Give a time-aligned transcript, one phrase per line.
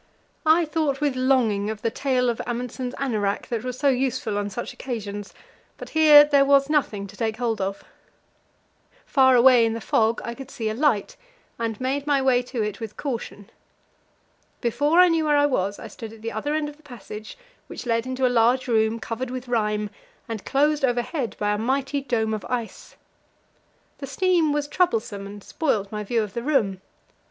[0.47, 4.49] I thought with longing of the tail of Amundsen's anorak that was so useful on
[4.49, 5.31] such occasions,
[5.77, 7.83] but here there was nothing to take hold of.
[9.05, 11.17] Far away in the fog I could see a light,
[11.59, 13.51] and made my way to it with caution.
[14.59, 17.37] Before I knew where I was, I stood at the other end of the passage,
[17.67, 19.91] which led into a large room, covered with rime,
[20.27, 22.95] and closed overhead by a mighty dome of ice.
[23.99, 26.81] The steam was troublesome, and spoilt my view of the room.